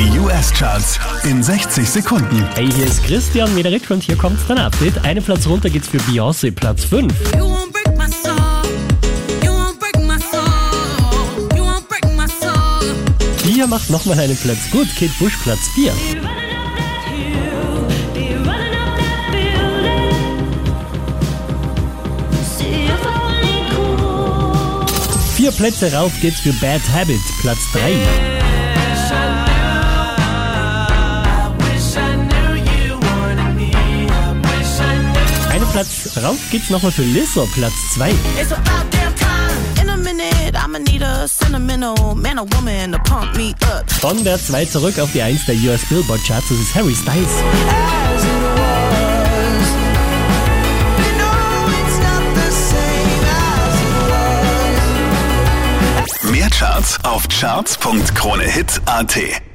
Die 0.00 0.18
US-Charts 0.18 0.98
in 1.24 1.42
60 1.42 1.86
Sekunden. 1.86 2.42
Hey, 2.54 2.72
hier 2.72 2.86
ist 2.86 3.04
Christian 3.04 3.54
Mederich 3.54 3.90
und 3.90 4.02
hier 4.02 4.16
kommt 4.16 4.38
dein 4.48 4.56
Update. 4.56 5.04
Einen 5.04 5.22
Platz 5.22 5.46
runter 5.46 5.68
geht's 5.68 5.88
für 5.88 5.98
Beyoncé, 5.98 6.50
Platz 6.50 6.84
5. 6.84 7.12
You 7.36 7.44
won't 7.44 7.70
break 7.70 7.98
my 7.98 8.06
soul. 8.06 8.34
You 9.44 9.52
won't 9.52 9.78
break 9.78 9.98
my 10.06 10.16
soul. 10.18 11.50
You 11.54 11.64
won't 11.64 11.86
break 11.86 12.06
my 12.16 12.26
soul. 12.26 12.94
Hier 13.44 13.66
macht 13.66 13.90
nochmal 13.90 14.18
einen 14.18 14.38
Platz 14.38 14.70
gut, 14.72 14.88
Kate 14.98 15.12
Bush, 15.18 15.36
Platz 15.42 15.68
4. 15.74 15.92
Vier 25.36 25.52
Plätze 25.52 25.92
rauf 25.92 26.12
geht's 26.22 26.40
für 26.40 26.54
Bad 26.54 26.80
Habit, 26.90 27.20
Platz 27.42 27.60
3. 27.72 28.39
Platz 35.72 36.10
rauf 36.22 36.36
geht's 36.50 36.70
nochmal 36.70 36.90
für 36.90 37.02
Lizzo, 37.02 37.46
Platz 37.54 37.74
2. 37.94 38.10
It's 38.40 38.52
about 38.52 38.90
damn 38.90 39.14
time. 39.14 39.80
In 39.80 39.88
a 39.88 39.96
minute, 39.96 40.56
I'ma 40.56 40.78
need 40.78 41.02
a 41.02 41.28
sentimental 41.28 42.14
man 42.16 42.38
or 42.38 42.46
woman 42.56 42.92
to 42.92 42.98
pump 42.98 43.36
me 43.36 43.54
up. 43.62 43.88
Von 44.00 44.22
der 44.24 44.38
2 44.38 44.64
zurück 44.64 44.98
auf 44.98 45.12
die 45.12 45.22
1 45.22 45.46
der 45.46 45.54
US 45.56 45.84
Billboard 45.88 46.20
Charts, 46.26 46.48
das 46.48 46.58
ist 46.58 46.74
Harry 46.74 46.94
Styles. 46.94 47.30
Mehr 56.30 56.48
Charts 56.50 56.98
auf 57.04 57.28
charts.kronehit.at. 57.28 59.49